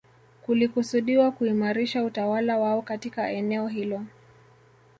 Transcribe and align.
Kulikusudiwa 0.41 1.31
kuimarisha 1.31 2.03
utawala 2.03 2.57
wao 2.57 2.81
katika 2.81 3.29
eneo 3.31 3.67
hilo 3.67 4.01